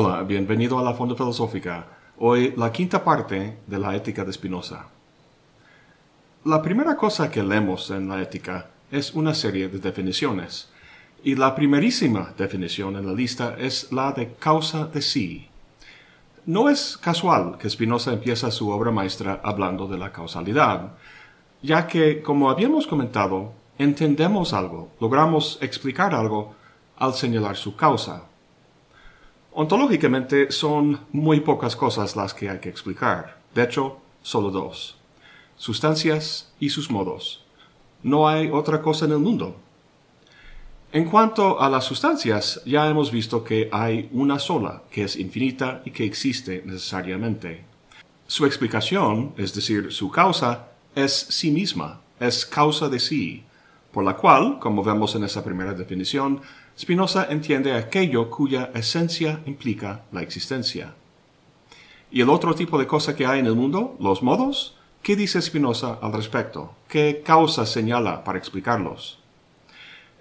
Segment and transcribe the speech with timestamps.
[0.00, 1.84] Hola, bienvenido a la Fonda Filosófica.
[2.20, 4.86] Hoy la quinta parte de la ética de Spinoza.
[6.44, 10.68] La primera cosa que leemos en la ética es una serie de definiciones,
[11.24, 15.48] y la primerísima definición en la lista es la de causa de sí.
[16.46, 20.92] No es casual que Spinoza empieza su obra maestra hablando de la causalidad,
[21.60, 26.54] ya que, como habíamos comentado, entendemos algo, logramos explicar algo
[26.96, 28.28] al señalar su causa.
[29.52, 34.98] Ontológicamente son muy pocas cosas las que hay que explicar, de hecho, solo dos,
[35.56, 37.44] sustancias y sus modos.
[38.02, 39.56] No hay otra cosa en el mundo.
[40.92, 45.82] En cuanto a las sustancias, ya hemos visto que hay una sola, que es infinita
[45.84, 47.64] y que existe necesariamente.
[48.26, 53.44] Su explicación, es decir, su causa, es sí misma, es causa de sí,
[53.92, 56.40] por la cual, como vemos en esa primera definición,
[56.78, 60.94] Spinoza entiende aquello cuya esencia implica la existencia.
[62.12, 64.76] ¿Y el otro tipo de cosa que hay en el mundo, los modos?
[65.02, 66.74] ¿Qué dice Spinoza al respecto?
[66.88, 69.18] ¿Qué causa señala para explicarlos?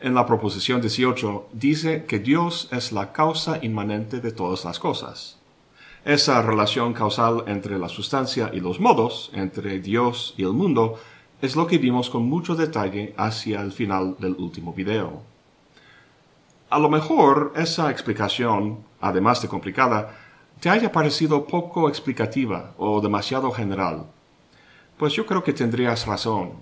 [0.02, 5.38] En la proposición 18 dice que Dios es la causa inmanente de todas las cosas.
[6.05, 11.00] Esa relación causal entre la sustancia y los modos, entre Dios y el mundo,
[11.39, 15.36] es lo que vimos con mucho detalle hacia el final del último video.
[16.69, 20.17] A lo mejor esa explicación, además de complicada,
[20.59, 24.07] te haya parecido poco explicativa o demasiado general.
[24.97, 26.53] Pues yo creo que tendrías razón.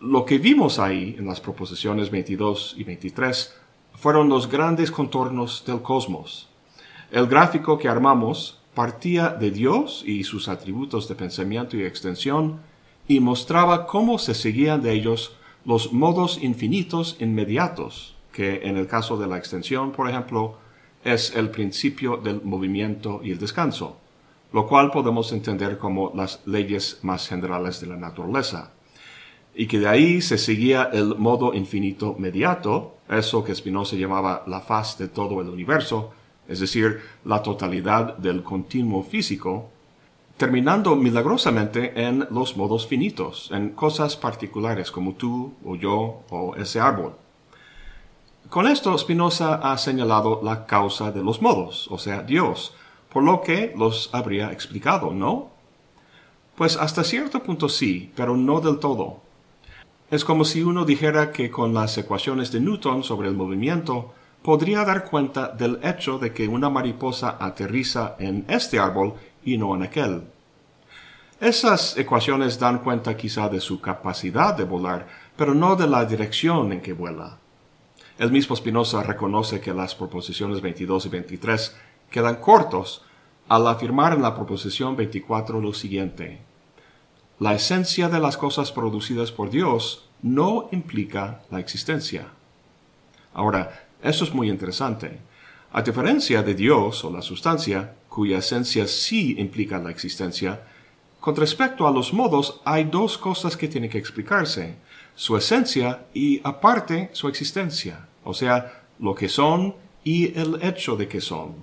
[0.00, 3.52] Lo que vimos ahí en las proposiciones 22 y 23
[3.94, 6.48] fueron los grandes contornos del cosmos.
[7.10, 12.60] El gráfico que armamos partía de Dios y sus atributos de pensamiento y extensión
[13.08, 19.16] y mostraba cómo se seguían de ellos los modos infinitos inmediatos, que en el caso
[19.16, 20.56] de la extensión, por ejemplo,
[21.04, 23.98] es el principio del movimiento y el descanso,
[24.52, 28.72] lo cual podemos entender como las leyes más generales de la naturaleza.
[29.54, 34.60] Y que de ahí se seguía el modo infinito mediato, eso que Spinoza llamaba la
[34.60, 36.12] faz de todo el universo,
[36.48, 39.68] es decir, la totalidad del continuo físico,
[40.36, 46.80] terminando milagrosamente en los modos finitos, en cosas particulares como tú o yo o ese
[46.80, 47.14] árbol.
[48.52, 52.74] Con esto Spinoza ha señalado la causa de los modos, o sea, Dios,
[53.08, 55.52] por lo que los habría explicado, ¿no?
[56.54, 59.22] Pues hasta cierto punto sí, pero no del todo.
[60.10, 64.84] Es como si uno dijera que con las ecuaciones de Newton sobre el movimiento podría
[64.84, 69.14] dar cuenta del hecho de que una mariposa aterriza en este árbol
[69.46, 70.24] y no en aquel.
[71.40, 75.08] Esas ecuaciones dan cuenta quizá de su capacidad de volar,
[75.38, 77.38] pero no de la dirección en que vuela.
[78.22, 81.76] El mismo Spinoza reconoce que las proposiciones 22 y 23
[82.08, 83.02] quedan cortos
[83.48, 86.38] al afirmar en la proposición 24 lo siguiente.
[87.40, 92.28] La esencia de las cosas producidas por Dios no implica la existencia.
[93.34, 95.18] Ahora, eso es muy interesante.
[95.72, 100.62] A diferencia de Dios o la sustancia, cuya esencia sí implica la existencia,
[101.18, 104.76] con respecto a los modos hay dos cosas que tienen que explicarse,
[105.16, 109.74] su esencia y aparte su existencia, o sea, lo que son
[110.04, 111.54] y el hecho de que son.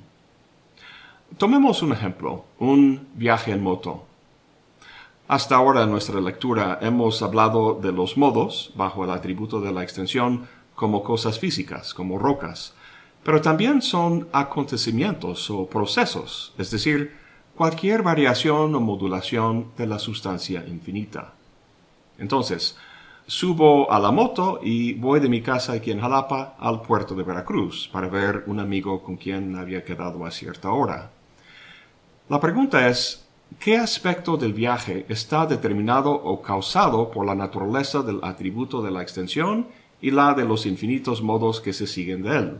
[1.37, 4.05] Tomemos un ejemplo, un viaje en moto.
[5.27, 9.83] Hasta ahora en nuestra lectura hemos hablado de los modos, bajo el atributo de la
[9.83, 12.73] extensión, como cosas físicas, como rocas,
[13.23, 17.15] pero también son acontecimientos o procesos, es decir,
[17.55, 21.33] cualquier variación o modulación de la sustancia infinita.
[22.17, 22.77] Entonces,
[23.29, 27.21] subo a la moto y voy de mi casa aquí en Jalapa al puerto de
[27.21, 31.11] Veracruz para ver un amigo con quien había quedado a cierta hora.
[32.27, 33.27] La pregunta es,
[33.59, 39.03] ¿qué aspecto del viaje está determinado o causado por la naturaleza del atributo de la
[39.03, 39.67] extensión
[40.01, 42.57] y la de los infinitos modos que se siguen de él?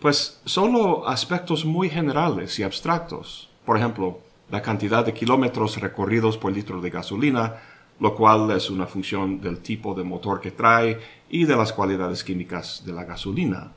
[0.00, 3.50] Pues solo aspectos muy generales y abstractos.
[3.66, 4.20] Por ejemplo,
[4.50, 7.56] la cantidad de kilómetros recorridos por litro de gasolina,
[8.00, 10.98] lo cual es una función del tipo de motor que trae
[11.28, 13.72] y de las cualidades químicas de la gasolina.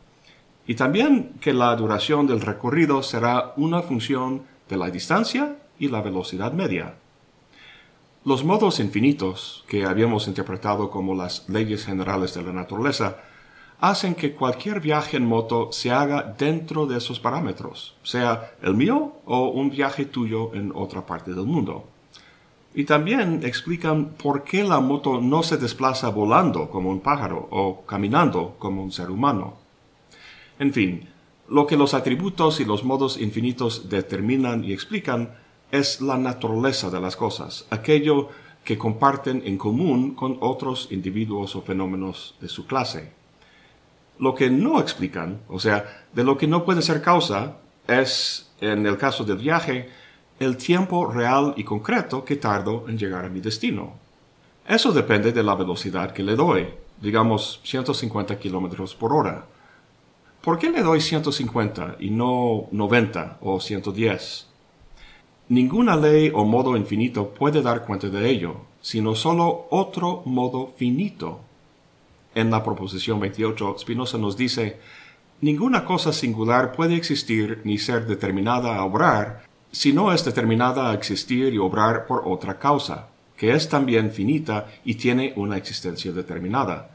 [0.66, 6.02] Y también que la duración del recorrido será una función de la distancia y la
[6.02, 6.96] velocidad media.
[8.24, 13.18] Los modos infinitos, que habíamos interpretado como las leyes generales de la naturaleza,
[13.82, 19.18] hacen que cualquier viaje en moto se haga dentro de esos parámetros, sea el mío
[19.26, 21.90] o un viaje tuyo en otra parte del mundo.
[22.76, 27.86] Y también explican por qué la moto no se desplaza volando como un pájaro o
[27.86, 29.58] caminando como un ser humano.
[30.60, 31.10] En fin,
[31.50, 35.36] Lo que los atributos y los modos infinitos determinan y explican
[35.72, 38.30] es la naturaleza de las cosas, aquello
[38.64, 43.12] que comparten en común con otros individuos o fenómenos de su clase.
[44.20, 48.86] Lo que no explican, o sea, de lo que no puede ser causa, es, en
[48.88, 49.90] el caso del viaje,
[50.44, 53.94] el tiempo real y concreto que tardo en llegar a mi destino.
[54.68, 56.68] Eso depende de la velocidad que le doy,
[57.02, 59.46] digamos 150 kilómetros por hora.
[60.42, 64.48] ¿Por qué le doy 150 y no 90 o 110?
[65.50, 71.42] Ninguna ley o modo infinito puede dar cuenta de ello, sino solo otro modo finito.
[72.36, 74.80] En la proposición 28, Spinoza nos dice,
[75.42, 79.44] ninguna cosa singular puede existir ni ser determinada a obrar
[79.74, 84.68] si no es determinada a existir y obrar por otra causa, que es también finita
[84.86, 86.92] y tiene una existencia determinada.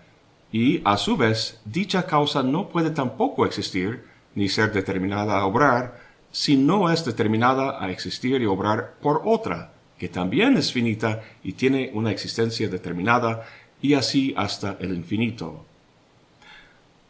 [0.53, 4.05] Y, a su vez, dicha causa no puede tampoco existir
[4.37, 9.73] ni ser determinada a obrar si no es determinada a existir y obrar por otra,
[9.99, 13.45] que también es finita y tiene una existencia determinada,
[13.83, 15.65] y así hasta el infinito.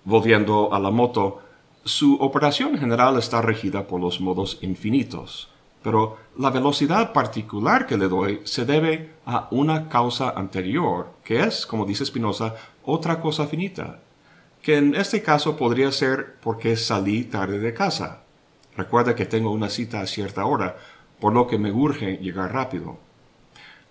[0.04, 1.42] Volviendo a la moto,
[1.84, 5.50] su operación general está regida por los modos infinitos,
[5.88, 11.64] pero la velocidad particular que le doy se debe a una causa anterior, que es,
[11.64, 13.98] como dice Spinoza, otra cosa finita,
[14.60, 18.20] que en este caso podría ser porque salí tarde de casa.
[18.76, 20.76] Recuerda que tengo una cita a cierta hora,
[21.20, 22.98] por lo que me urge llegar rápido.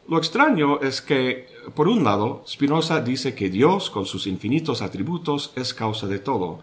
[0.08, 5.52] Lo extraño es que, por un lado, Spinoza dice que Dios, con sus infinitos atributos,
[5.56, 6.60] es causa de todo,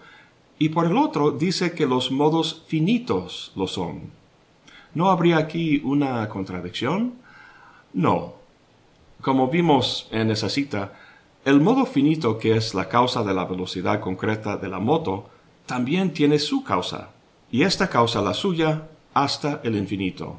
[0.61, 4.23] y por el otro dice que los modos finitos lo son.
[4.95, 7.15] ¿No habría aquí una contradicción?
[7.93, 8.35] No.
[9.21, 10.93] Como vimos en esa cita,
[11.45, 15.29] el modo finito que es la causa de la velocidad concreta de la moto
[15.67, 17.11] también tiene su causa,
[17.51, 20.37] y esta causa la suya hasta el infinito.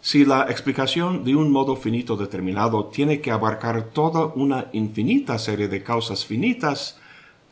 [0.00, 5.68] Si la explicación de un modo finito determinado tiene que abarcar toda una infinita serie
[5.68, 6.98] de causas finitas,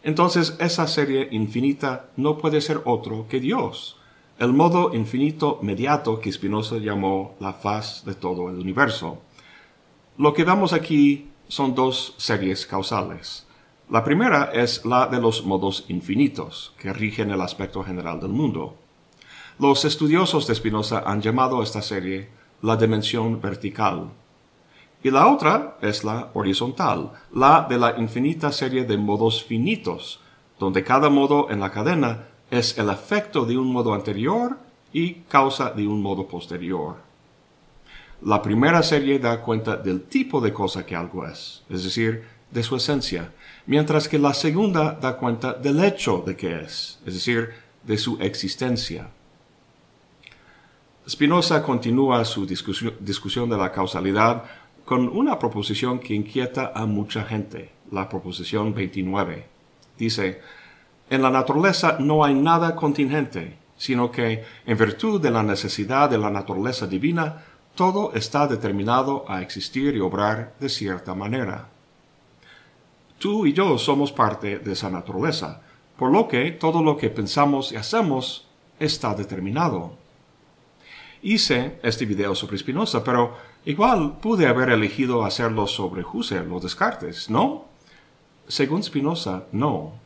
[0.02, 3.95] entonces esa serie infinita no puede ser otro que Dios,
[4.38, 9.22] el modo infinito mediato que Spinoza llamó la faz de todo el universo.
[10.18, 13.46] Lo que vemos aquí son dos series causales.
[13.88, 18.76] La primera es la de los modos infinitos, que rigen el aspecto general del mundo.
[19.58, 22.28] Los estudiosos de Spinoza han llamado esta serie
[22.60, 24.10] la dimensión vertical.
[25.02, 30.20] Y la otra es la horizontal, la de la infinita serie de modos finitos,
[30.58, 34.56] donde cada modo en la cadena es el efecto de un modo anterior
[34.92, 36.96] y causa de un modo posterior.
[38.22, 42.62] La primera serie da cuenta del tipo de cosa que algo es, es decir, de
[42.62, 43.32] su esencia,
[43.66, 47.50] mientras que la segunda da cuenta del hecho de que es, es decir,
[47.82, 49.10] de su existencia.
[51.08, 54.44] Spinoza continúa su discusión, de la causalidad
[54.84, 59.46] con una proposición que inquieta a mucha gente, la proposición 29.
[59.98, 60.40] Dice,
[61.08, 66.18] en la naturaleza no hay nada contingente, sino que, en virtud de la necesidad de
[66.18, 67.44] la naturaleza divina,
[67.74, 71.68] todo está determinado a existir y obrar de cierta manera.
[73.18, 75.60] Tú y yo somos parte de esa naturaleza,
[75.96, 78.46] por lo que todo lo que pensamos y hacemos
[78.78, 79.92] está determinado.
[81.22, 87.30] Hice este video sobre Spinoza, pero igual pude haber elegido hacerlo sobre Husserl o Descartes,
[87.30, 87.64] ¿no?
[88.48, 90.05] Según Spinoza, no.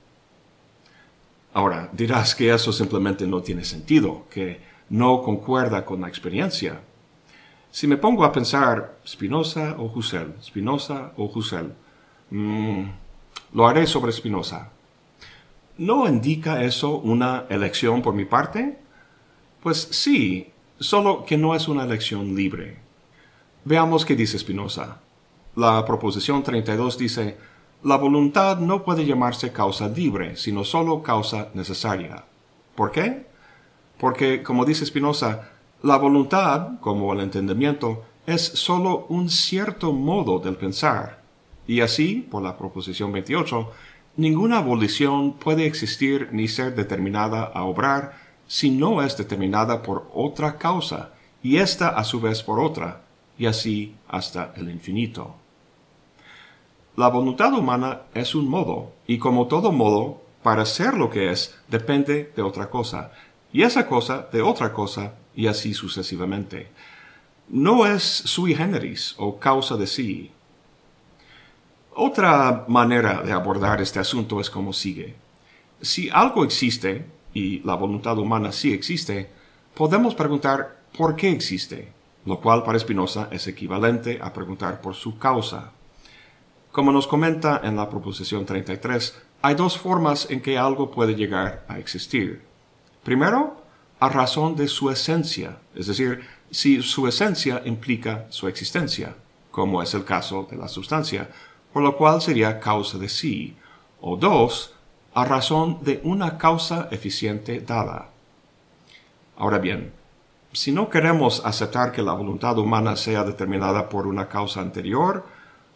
[1.53, 6.81] Ahora, dirás que eso simplemente no tiene sentido, que no concuerda con la experiencia.
[7.71, 11.73] Si me pongo a pensar Spinoza o Husserl, Spinoza o Husserl,
[12.31, 12.85] Mm,
[13.55, 14.71] lo haré sobre Spinoza.
[15.79, 18.79] ¿No indica eso una elección por mi parte?
[19.63, 22.79] Pues sí, solo que no es una elección libre.
[23.65, 24.99] Veamos qué dice Spinoza.
[25.57, 27.37] La proposición 32 dice,
[27.83, 32.25] la voluntad no puede llamarse causa libre, sino solo causa necesaria.
[32.75, 33.27] ¿Por qué?
[33.99, 35.51] Porque, como dice Spinoza,
[35.83, 41.21] la voluntad, como el entendimiento, es solo un cierto modo del pensar
[41.71, 43.71] y así, por la proposición 28,
[44.17, 48.15] ninguna abolición puede existir ni ser determinada a obrar
[48.49, 51.11] si no es determinada por otra causa,
[51.45, 53.03] y ésta a su vez por otra,
[53.39, 55.37] y así hasta el infinito.
[57.01, 61.59] La voluntad humana es un modo, y como todo modo, para ser lo que es,
[61.67, 63.11] depende de otra cosa,
[63.55, 66.69] y esa cosa de otra cosa, y así sucesivamente.
[67.49, 70.31] No es sui generis o causa de sí,
[71.95, 75.15] otra manera de abordar este asunto es como sigue.
[75.81, 79.31] Si algo existe, y la voluntad humana sí existe,
[79.73, 81.95] podemos preguntar por qué existe,
[82.27, 85.73] lo cual para Spinoza es equivalente a preguntar por su causa.
[86.73, 91.65] Como nos comenta en la proposición 33, hay dos formas en que algo puede llegar
[91.67, 92.43] a existir.
[93.03, 93.57] Primero,
[93.99, 99.17] a razón de su esencia, es decir, si su esencia implica su existencia,
[99.51, 101.29] como es el caso de la sustancia,
[101.73, 103.57] por lo cual sería causa de sí,
[104.01, 104.75] o dos,
[105.13, 108.11] a razón de una causa eficiente dada.
[109.37, 109.93] Ahora bien,
[110.53, 115.25] si no queremos aceptar que la voluntad humana sea determinada por una causa anterior,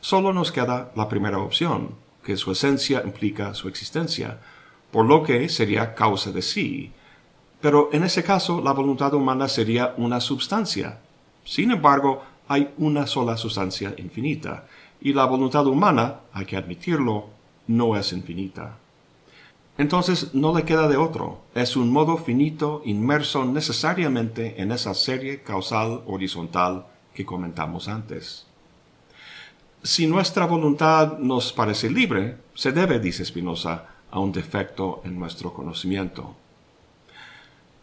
[0.05, 4.39] solo nos queda la primera opción, que su esencia implica su existencia,
[4.91, 6.93] por lo que sería causa de sí.
[7.63, 10.99] Pero en ese caso la voluntad humana sería una sustancia.
[11.43, 14.67] Sin embargo, hay una sola sustancia infinita,
[15.01, 17.31] y la voluntad humana, hay que admitirlo,
[17.69, 18.77] no es infinita.
[19.79, 25.41] Entonces no le queda de otro, es un modo finito inmerso necesariamente en esa serie
[25.41, 26.85] causal horizontal
[27.15, 28.45] que comentamos antes.
[29.87, 35.53] Si nuestra voluntad nos parece libre, se debe, dice Spinoza, a un defecto en nuestro
[35.53, 36.35] conocimiento.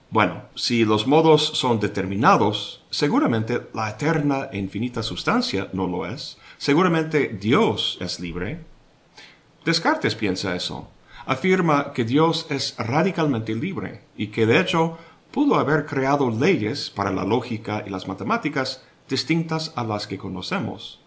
[0.09, 6.39] Bueno, si los modos son determinados, seguramente la eterna e infinita sustancia no lo es.
[6.57, 8.65] Seguramente Dios es libre.
[9.63, 10.89] Descartes piensa eso.
[11.27, 14.97] Afirma que Dios es radicalmente libre y que de hecho
[15.29, 21.00] pudo haber creado leyes para la lógica y las matemáticas distintas a las que conocemos.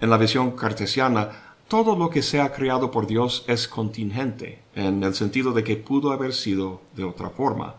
[0.00, 1.28] En la visión cartesiana,
[1.68, 6.12] todo lo que sea creado por Dios es contingente, en el sentido de que pudo
[6.12, 7.74] haber sido de otra forma.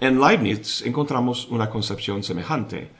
[0.00, 2.90] En Leibniz encontramos una concepción semejante.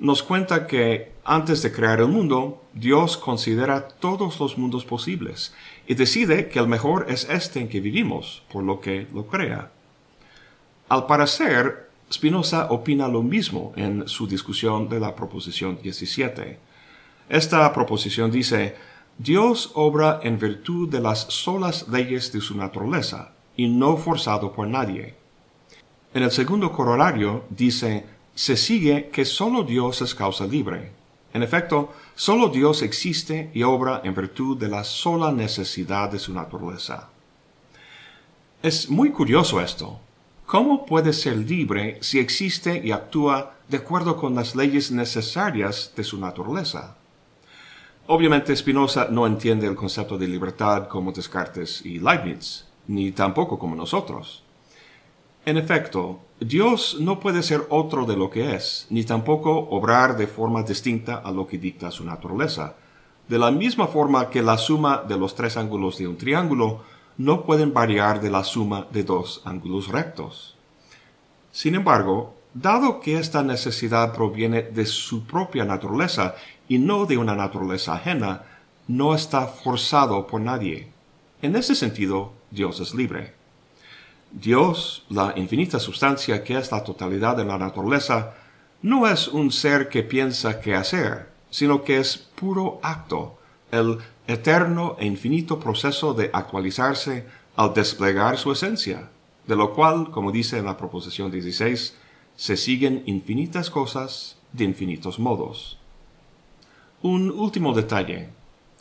[0.00, 5.54] Nos cuenta que antes de crear el mundo, Dios considera todos los mundos posibles
[5.86, 9.70] y decide que el mejor es este en que vivimos, por lo que lo crea.
[10.88, 16.71] Al parecer, Spinoza opina lo mismo en su discusión de la proposición 17.
[17.32, 18.76] Esta proposición dice,
[19.16, 24.68] Dios obra en virtud de las solas leyes de su naturaleza y no forzado por
[24.68, 25.14] nadie.
[26.12, 30.92] En el segundo corolario dice, se sigue que solo Dios es causa libre.
[31.32, 36.34] En efecto, solo Dios existe y obra en virtud de la sola necesidad de su
[36.34, 37.08] naturaleza.
[38.62, 39.98] Es muy curioso esto.
[40.44, 46.04] ¿Cómo puede ser libre si existe y actúa de acuerdo con las leyes necesarias de
[46.04, 46.98] su naturaleza?
[48.08, 53.76] Obviamente Spinoza no entiende el concepto de libertad como Descartes y Leibniz, ni tampoco como
[53.76, 54.42] nosotros.
[55.46, 60.26] En efecto, Dios no puede ser otro de lo que es, ni tampoco obrar de
[60.26, 62.74] forma distinta a lo que dicta su naturaleza,
[63.28, 66.82] de la misma forma que la suma de los tres ángulos de un triángulo
[67.18, 70.56] no pueden variar de la suma de dos ángulos rectos.
[71.52, 76.34] Sin embargo, dado que esta necesidad proviene de su propia naturaleza
[76.68, 78.42] y no de una naturaleza ajena,
[78.88, 80.88] no está forzado por nadie.
[81.40, 83.34] En ese sentido, Dios es libre.
[84.30, 88.34] Dios, la infinita sustancia que es la totalidad de la naturaleza,
[88.80, 93.38] no es un ser que piensa qué hacer, sino que es puro acto,
[93.70, 97.26] el eterno e infinito proceso de actualizarse
[97.56, 99.10] al desplegar su esencia,
[99.46, 101.96] de lo cual, como dice en la proposición 16,
[102.36, 105.78] se siguen infinitas cosas de infinitos modos.
[107.02, 108.28] Un último detalle.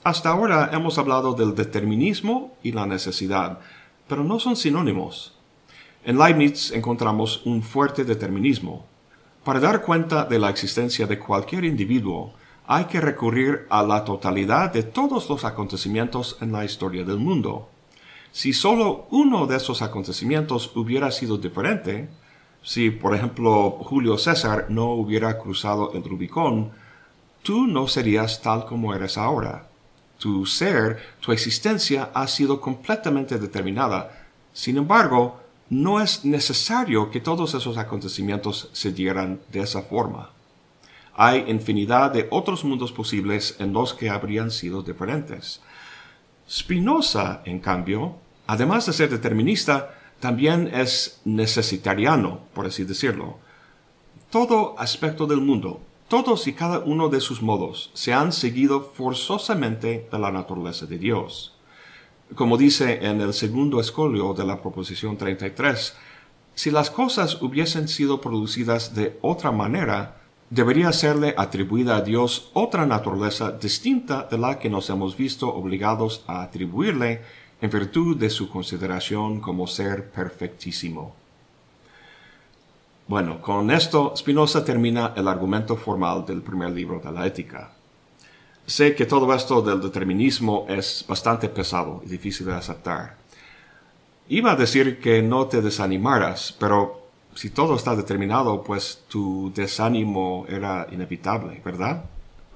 [0.04, 3.58] Hasta ahora hemos hablado del determinismo y la necesidad,
[4.08, 5.34] pero no son sinónimos.
[6.06, 8.86] En Leibniz encontramos un fuerte determinismo.
[9.44, 12.34] Para dar cuenta de la existencia de cualquier individuo,
[12.68, 17.70] hay que recurrir a la totalidad de todos los acontecimientos en la historia del mundo.
[18.32, 22.08] Si solo uno de esos acontecimientos hubiera sido diferente,
[22.62, 26.72] si por ejemplo Julio César no hubiera cruzado el Rubicón,
[27.44, 29.68] tú no serías tal como eres ahora.
[30.20, 34.28] Tu ser, tu existencia ha sido completamente determinada.
[34.54, 40.30] Sin embargo, no es necesario que todos esos acontecimientos se dieran de esa forma.
[41.16, 45.62] Hay infinidad de otros mundos posibles en los que habrían sido diferentes.
[46.50, 48.16] Spinoza, en cambio,
[48.48, 53.40] además de ser determinista, también es necesitariano, por así decirlo.
[54.30, 55.82] Todo aspecto del mundo,
[56.12, 60.98] todos y cada uno de sus modos, se han seguido forzosamente de la naturaleza de
[60.98, 61.56] Dios
[62.36, 65.96] como dice en el segundo escolio de la proposición 33,
[66.56, 72.86] si las cosas hubiesen sido producidas de otra manera, debería serle atribuida a Dios otra
[72.86, 77.22] naturaleza distinta de la que nos hemos visto obligados a atribuirle
[77.62, 81.21] en virtud de su consideración como ser perfectísimo.
[83.12, 87.74] Bueno, con esto Spinoza termina el argumento formal del primer libro de la ética.
[88.66, 93.18] Sé que todo esto del determinismo es bastante pesado y difícil de aceptar.
[94.30, 97.02] Iba a decir que no te desanimaras, pero
[97.36, 102.06] si todo está determinado, pues tu desánimo era inevitable, ¿verdad?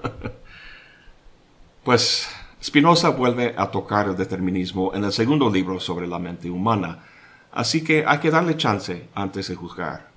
[1.84, 2.30] pues
[2.64, 7.04] Spinoza vuelve a tocar el determinismo en el segundo libro sobre la mente humana,
[7.52, 10.15] así que hay que darle chance antes de juzgar.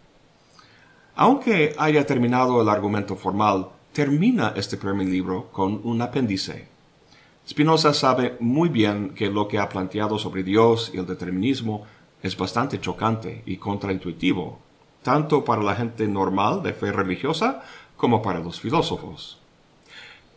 [1.20, 6.68] Aunque haya terminado el argumento formal, termina este primer libro con un apéndice.
[7.44, 11.82] Spinoza sabe muy bien que lo que ha planteado sobre Dios y el determinismo
[12.22, 14.60] es bastante chocante y contraintuitivo,
[15.02, 17.64] tanto para la gente normal de fe religiosa
[17.96, 19.40] como para los filósofos.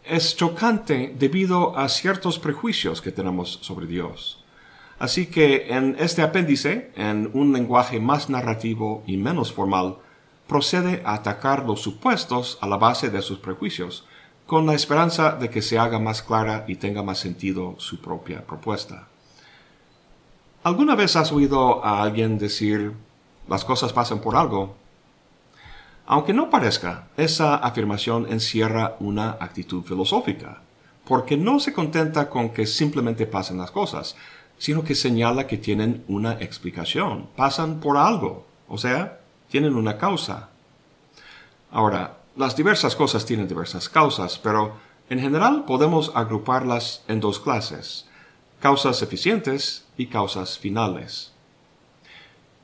[0.03, 4.43] Es chocante debido a ciertos prejuicios que tenemos sobre Dios.
[4.97, 9.97] Así que en este apéndice, en un lenguaje más narrativo y menos formal,
[10.51, 14.03] procede a atacar los supuestos a la base de sus prejuicios,
[14.45, 18.45] con la esperanza de que se haga más clara y tenga más sentido su propia
[18.45, 19.07] propuesta.
[20.61, 22.91] ¿Alguna vez has oído a alguien decir
[23.47, 24.75] las cosas pasan por algo?
[26.05, 30.63] Aunque no parezca, esa afirmación encierra una actitud filosófica,
[31.05, 34.17] porque no se contenta con que simplemente pasen las cosas,
[34.57, 39.20] sino que señala que tienen una explicación, pasan por algo, o sea,
[39.51, 40.49] tienen una causa.
[41.69, 44.77] Ahora, las diversas cosas tienen diversas causas, pero
[45.09, 48.07] en general podemos agruparlas en dos clases,
[48.61, 51.33] causas eficientes y causas finales.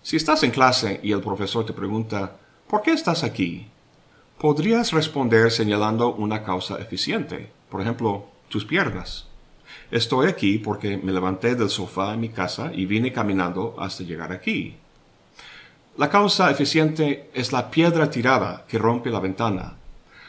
[0.02, 2.38] Si estás en clase y el profesor te pregunta,
[2.70, 3.68] ¿por qué estás aquí?
[4.40, 9.28] Podrías responder señalando una causa eficiente, por ejemplo, tus piernas.
[9.92, 14.32] Estoy aquí porque me levanté del sofá en mi casa y vine caminando hasta llegar
[14.32, 14.78] aquí.
[15.98, 19.78] La causa eficiente es la piedra tirada que rompe la ventana,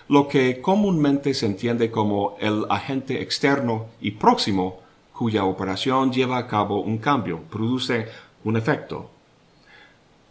[0.08, 4.80] lo que comúnmente se entiende como el agente externo y próximo
[5.12, 8.08] cuya operación lleva a cabo un cambio, produce
[8.44, 9.10] un efecto.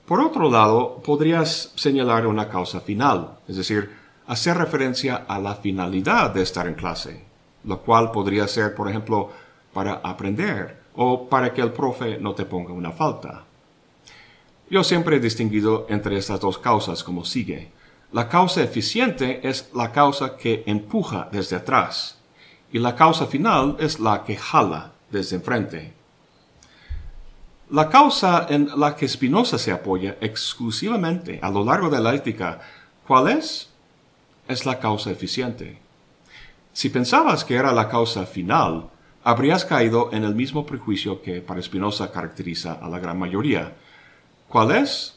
[0.07, 3.91] Por otro lado, podrías señalar una causa final, es decir,
[4.25, 7.23] hacer referencia a la finalidad de estar en clase,
[7.63, 9.29] lo cual podría ser, por ejemplo,
[9.71, 13.46] para aprender o para que el profe no te ponga una falta.
[14.69, 17.71] Yo siempre he distinguido entre estas dos causas como sigue.
[18.11, 22.17] La causa eficiente es la causa que empuja desde atrás
[22.71, 25.93] y la causa final es la que jala desde enfrente.
[27.69, 32.59] La causa en la que Spinoza se apoya exclusivamente a lo largo de la ética,
[33.05, 33.69] ¿cuál es?
[34.47, 35.79] Es la causa eficiente.
[36.73, 38.89] Si pensabas que era la causa final,
[39.23, 43.75] habrías caído en el mismo prejuicio que para Spinoza caracteriza a la gran mayoría,
[44.49, 45.15] ¿Cuál es?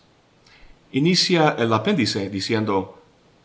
[0.90, 2.98] Inicia el apéndice diciendo,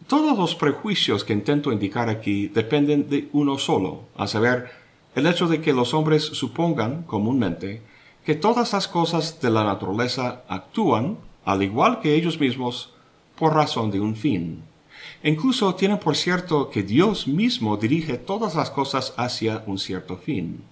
[0.07, 4.71] todos los prejuicios que intento indicar aquí dependen de uno solo, a saber,
[5.13, 7.83] el hecho de que los hombres supongan comúnmente
[8.25, 12.91] que todas las cosas de la naturaleza actúan, al igual que ellos mismos,
[13.37, 14.63] por razón de un fin.
[15.23, 20.63] Incluso tienen por cierto que Dios mismo dirige todas las cosas hacia un cierto fin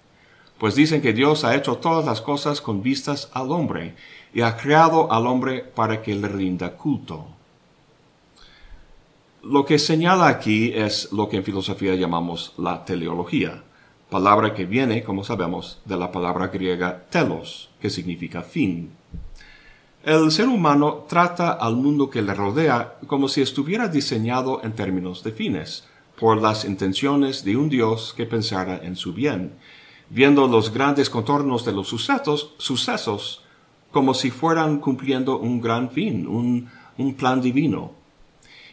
[0.64, 3.96] pues dicen que Dios ha hecho todas las cosas con vistas al hombre
[4.32, 7.26] y ha creado al hombre para que le rinda culto.
[9.42, 13.62] Lo que señala aquí es lo que en filosofía llamamos la teleología,
[14.08, 18.90] palabra que viene, como sabemos, de la palabra griega telos, que significa fin.
[20.02, 25.22] El ser humano trata al mundo que le rodea como si estuviera diseñado en términos
[25.24, 25.84] de fines,
[26.18, 29.52] por las intenciones de un Dios que pensara en su bien,
[30.14, 33.42] viendo los grandes contornos de los sucesos, sucesos
[33.90, 37.90] como si fueran cumpliendo un gran fin, un, un plan divino.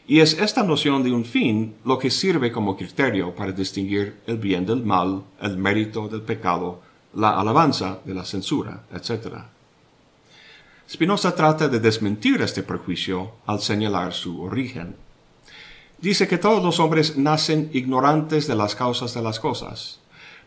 [0.08, 4.38] Y es esta noción de un fin lo que sirve como criterio para distinguir el
[4.38, 6.80] bien del mal, el mérito del pecado,
[7.15, 9.34] la alabanza de la censura, etc.
[10.88, 14.95] Spinoza trata de desmentir este prejuicio al señalar su origen.
[15.99, 20.00] Dice que todos los hombres nacen ignorantes de las causas de las cosas,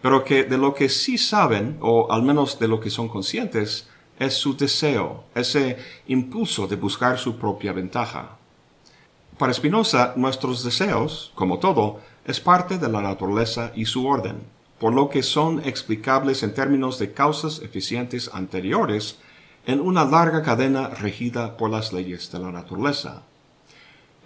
[0.05, 3.89] pero que de lo que sí saben, o al menos de lo que son conscientes,
[4.19, 8.37] es su deseo, ese impulso de buscar su propia ventaja.
[9.39, 14.43] Para Spinoza, nuestros deseos, como todo, es parte de la naturaleza y su orden,
[14.79, 19.19] por lo que son explicables en términos de causas eficientes anteriores
[19.65, 23.23] en una larga cadena regida por las leyes de la naturaleza.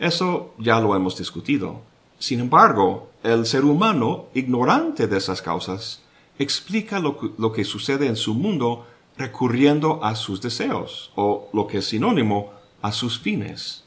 [0.00, 1.82] Eso ya lo hemos discutido.
[2.18, 6.02] Sin embargo, el ser humano, ignorante de esas causas,
[6.38, 11.86] explica lo, que sucede en su mundo recurriendo a sus deseos, o lo que es
[11.86, 12.52] sinónimo,
[12.82, 13.84] a sus fines.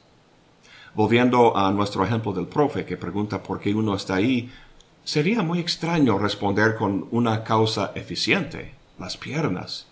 [0.93, 4.51] Volviendo a nuestro ejemplo del profe que pregunta por qué uno está ahí,
[5.03, 9.87] sería muy extraño responder con una causa eficiente, las piernas.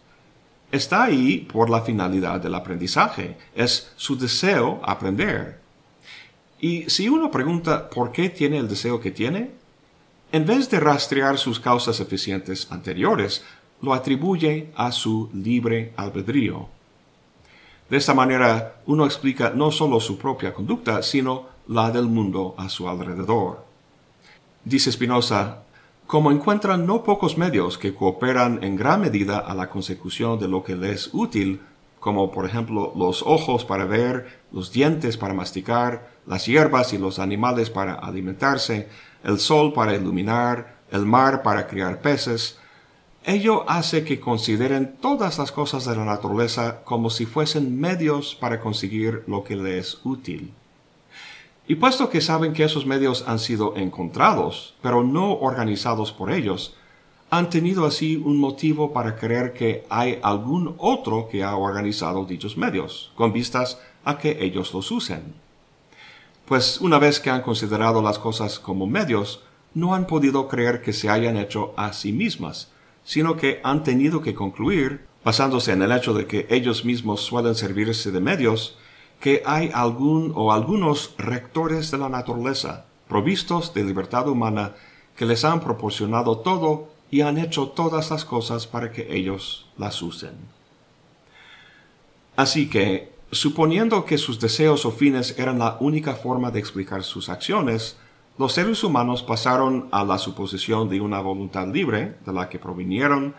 [0.71, 5.59] Está ahí por la finalidad del aprendizaje, es su deseo aprender.
[6.59, 9.51] Y si uno pregunta por qué tiene el deseo que tiene,
[10.31, 13.43] en vez de rastrear sus causas eficientes anteriores,
[13.81, 16.67] lo atribuye a su libre albedrío.
[17.89, 22.69] De esta manera, uno explica no solo su propia conducta, sino la del mundo a
[22.69, 23.65] su alrededor.
[24.63, 25.63] Dice Spinoza,
[26.05, 30.63] como encuentran no pocos medios que cooperan en gran medida a la consecución de lo
[30.63, 31.61] que les es útil,
[31.99, 37.17] como por ejemplo los ojos para ver, los dientes para masticar, las hierbas y los
[37.17, 38.87] animales para alimentarse,
[39.23, 42.59] el sol para iluminar, el mar para criar peces,
[43.25, 48.59] ello hace que consideren todas las cosas de la naturaleza como si fuesen medios para
[48.59, 50.53] conseguir lo que les es útil.
[51.67, 56.75] Y puesto que saben que esos medios han sido encontrados, pero no organizados por ellos,
[57.31, 62.55] han tenido así un motivo para creer que hay algún otro que ha organizado dichos
[62.55, 65.48] medios, con vistas a que ellos los usen
[66.49, 69.43] pues una vez que han considerado las cosas como medios,
[69.75, 72.71] no han podido creer que se hayan hecho a sí mismas,
[73.03, 77.53] sino que han tenido que concluir, basándose en el hecho de que ellos mismos suelen
[77.53, 78.79] servirse de medios,
[79.19, 84.73] que hay algún o algunos rectores de la naturaleza, provistos de libertad humana,
[85.15, 90.01] que les han proporcionado todo y han hecho todas las cosas para que ellos las
[90.01, 90.33] usen.
[92.35, 97.29] Así que Suponiendo que sus deseos o fines eran la única forma de explicar sus
[97.29, 97.95] acciones,
[98.39, 103.35] los seres humanos pasaron a la suposición de una voluntad libre, de la que provinieron,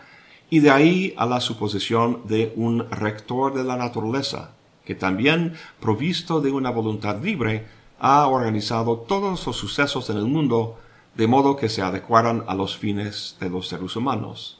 [0.49, 4.51] y de ahí a la suposición de un rector de la naturaleza,
[4.85, 7.65] que también, provisto de una voluntad libre,
[7.99, 10.77] ha organizado todos los sucesos en el mundo
[11.15, 14.59] de modo que se adecuaran a los fines de los seres humanos.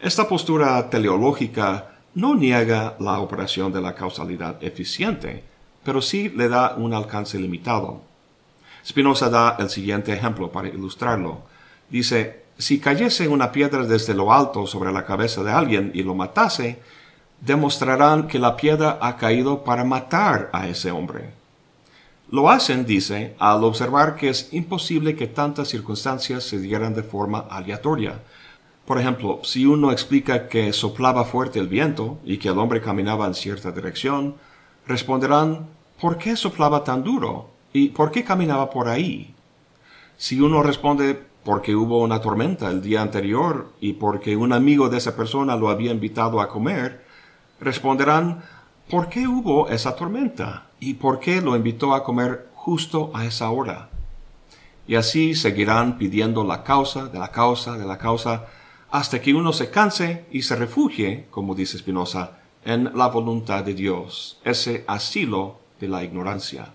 [0.00, 5.44] Esta postura teleológica no niega la operación de la causalidad eficiente,
[5.84, 8.00] pero sí le da un alcance limitado.
[8.84, 11.42] Spinoza da el siguiente ejemplo para ilustrarlo.
[11.90, 16.14] Dice, si cayese una piedra desde lo alto sobre la cabeza de alguien y lo
[16.14, 16.80] matase,
[17.42, 21.34] demostrarán que la piedra ha caído para matar a ese hombre.
[22.30, 27.40] Lo hacen, dice, al observar que es imposible que tantas circunstancias se dieran de forma
[27.50, 28.20] aleatoria,
[28.86, 33.26] por ejemplo, si uno explica que soplaba fuerte el viento y que el hombre caminaba
[33.26, 34.36] en cierta dirección,
[34.86, 35.66] responderán,
[36.00, 37.50] ¿por qué soplaba tan duro?
[37.72, 39.34] ¿Y por qué caminaba por ahí?
[40.16, 44.98] Si uno responde, porque hubo una tormenta el día anterior y porque un amigo de
[44.98, 47.04] esa persona lo había invitado a comer,
[47.60, 48.44] responderán,
[48.88, 50.68] ¿por qué hubo esa tormenta?
[50.78, 53.90] ¿Y por qué lo invitó a comer justo a esa hora?
[54.86, 58.46] Y así seguirán pidiendo la causa de la causa de la causa
[58.90, 63.74] hasta que uno se canse y se refugie, como dice Spinoza, en la voluntad de
[63.74, 66.72] Dios, ese asilo de la ignorancia.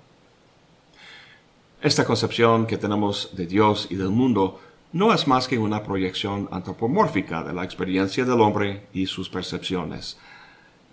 [1.81, 4.59] Esta concepción que tenemos de Dios y del mundo
[4.93, 10.17] no es más que una proyección antropomórfica de la experiencia del hombre y sus percepciones.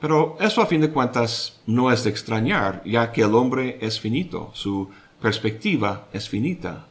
[0.00, 4.00] Pero eso a fin de cuentas no es de extrañar, ya que el hombre es
[4.00, 4.88] finito, su
[5.20, 6.87] perspectiva es finita.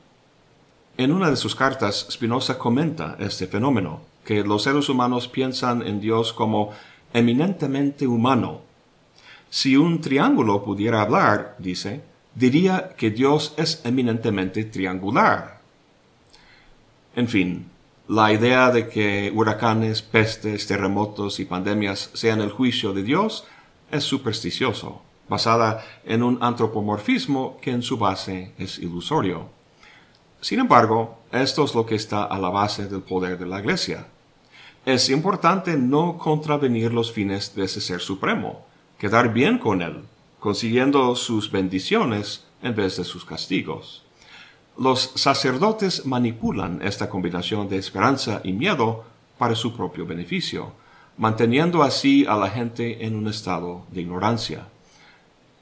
[0.98, 6.02] En una de sus cartas, Spinoza comenta este fenómeno que los seres humanos piensan en
[6.02, 6.72] Dios como
[7.14, 8.60] eminentemente humano.
[9.50, 12.02] Si un triángulo pudiera hablar, dice,
[12.36, 15.62] diría que Dios es eminentemente triangular.
[17.16, 17.70] En fin,
[18.10, 23.46] la idea de que huracanes, pestes, terremotos y pandemias sean el juicio de Dios
[23.90, 29.48] es supersticioso, basada en un antropomorfismo que en su base es ilusorio.
[30.42, 34.06] Sin embargo, esto es lo que está a la base del poder de la Iglesia.
[34.88, 38.62] Es importante no contravenir los fines de ese ser supremo,
[38.98, 40.06] quedar bien con él,
[40.40, 44.06] consiguiendo sus bendiciones en vez de sus castigos.
[44.78, 49.04] Los sacerdotes manipulan esta combinación de esperanza y miedo
[49.38, 50.72] para su propio beneficio,
[51.18, 54.70] manteniendo así a la gente en un estado de ignorancia.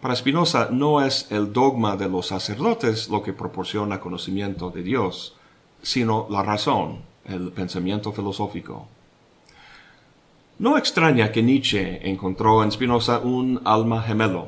[0.02, 5.36] Para Spinoza no es el dogma de los sacerdotes lo que proporciona conocimiento de Dios,
[5.82, 8.88] sino la razón, el pensamiento filosófico.
[10.58, 14.48] No extraña que Nietzsche encontró en Spinoza un alma gemelo.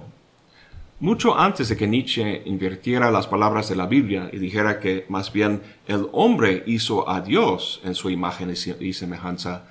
[1.02, 5.34] mucho antes de que Nietzsche invirtiera las palabras de la Biblia y dijera que más
[5.34, 9.66] bien el hombre hizo a Dios en su imagen y semejanza,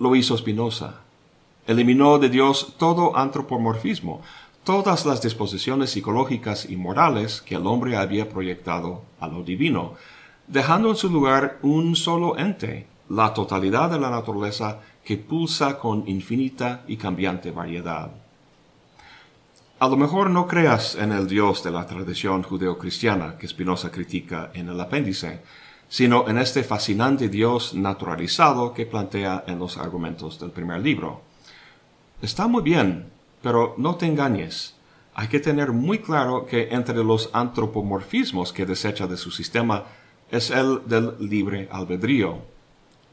[0.00, 1.02] lo hizo Spinoza.
[1.66, 4.22] Eliminó de Dios todo antropomorfismo,
[4.64, 9.92] todas las disposiciones psicológicas y morales que el hombre había proyectado a lo divino,
[10.46, 16.02] dejando en su lugar un solo ente, la totalidad de la naturaleza que pulsa con
[16.08, 18.10] infinita y cambiante variedad.
[19.78, 24.50] A lo mejor no creas en el Dios de la tradición judeocristiana que Spinoza critica
[24.52, 25.42] en el apéndice,
[25.88, 31.20] sino en este fascinante Dios naturalizado que plantea en los argumentos del primer libro.
[32.20, 33.06] Está muy bien,
[33.42, 34.74] pero no te engañes.
[35.14, 39.84] Hay que tener muy claro que entre los antropomorfismos que desecha de su sistema
[40.32, 42.38] es el del libre albedrío.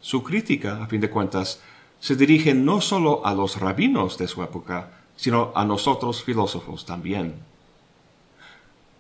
[0.02, 1.62] Su crítica, a fin de cuentas,
[2.04, 7.36] se dirige no solo a los rabinos de su época, sino a nosotros filósofos también.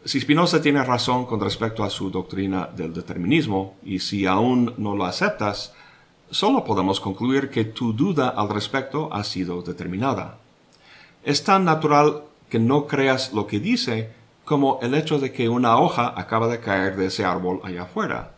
[0.06, 4.96] Si Spinoza tiene razón con respecto a su doctrina del determinismo, y si aún no
[4.96, 5.74] lo aceptas,
[6.32, 10.38] solo podemos concluir que tu duda al respecto ha sido determinada.
[11.26, 14.14] Es tan natural que no creas lo que dice
[14.46, 18.32] como el hecho de que una hoja acaba de caer de ese árbol allá afuera.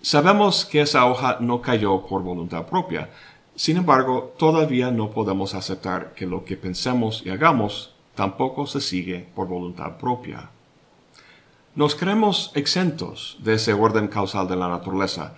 [0.00, 3.10] Sabemos que esa hoja no cayó por voluntad propia,
[3.56, 9.26] sin embargo, todavía no podemos aceptar que lo que pensemos y hagamos tampoco se sigue
[9.34, 10.50] por voluntad propia.
[11.74, 15.36] Nos creemos exentos de ese orden causal de la naturaleza,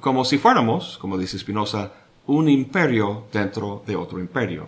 [0.00, 1.92] como si fuéramos, como dice Spinoza,
[2.26, 4.66] un imperio dentro de otro imperio.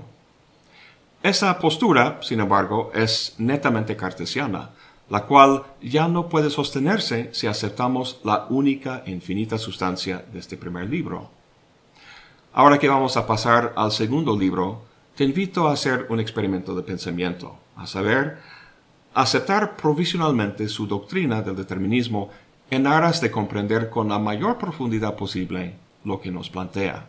[1.22, 4.70] Esa postura, sin embargo, es netamente cartesiana,
[5.10, 10.56] la cual ya no puede sostenerse si aceptamos la única e infinita sustancia de este
[10.56, 11.39] primer libro.
[12.52, 14.82] Ahora que vamos a pasar al segundo libro,
[15.14, 18.38] te invito a hacer un experimento de pensamiento, a saber,
[19.14, 22.28] aceptar provisionalmente su doctrina del determinismo
[22.68, 27.06] en aras de comprender con la mayor profundidad posible lo que nos plantea.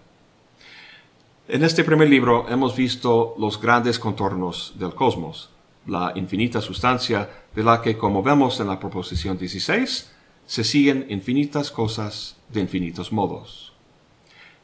[1.47, 5.49] En este primer libro hemos visto los grandes contornos del cosmos,
[5.87, 10.11] la infinita sustancia de la que, como vemos en la proposición 16,
[10.45, 13.70] se siguen infinitas cosas de infinitos modos.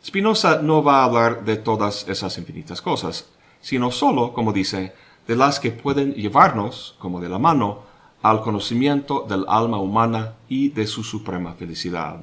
[0.07, 3.27] Spinoza no va a hablar de todas esas infinitas cosas,
[3.59, 4.93] sino solo, como dice,
[5.27, 7.81] de las que pueden llevarnos, como de la mano,
[8.21, 12.21] al conocimiento del alma humana y de su suprema felicidad.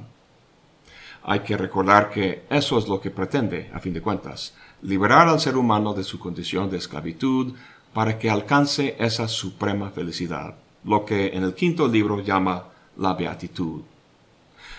[1.21, 5.39] Hay que recordar que eso es lo que pretende, a fin de cuentas, liberar al
[5.39, 7.53] ser humano de su condición de esclavitud
[7.93, 12.63] para que alcance esa suprema felicidad, lo que en el quinto libro llama
[12.97, 13.83] la beatitud.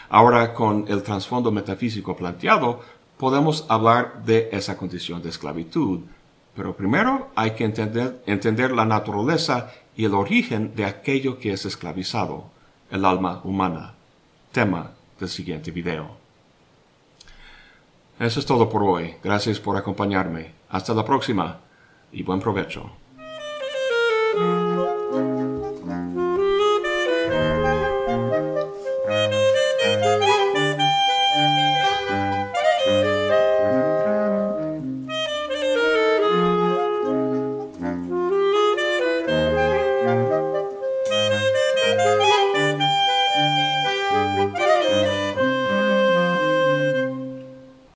[0.08, 2.80] Ahora, con el trasfondo metafísico planteado,
[3.16, 6.00] podemos hablar de esa condición de esclavitud.
[6.54, 12.44] Pero primero hay que entender, la naturaleza y el origen de aquello que es esclavizado,
[12.90, 13.94] el alma humana.
[14.52, 16.16] Tema del siguiente video.
[18.18, 19.16] Eso es todo por hoy.
[19.22, 20.52] Gracias por acompañarme.
[20.70, 21.60] Hasta la próxima
[22.12, 22.90] y buen provecho.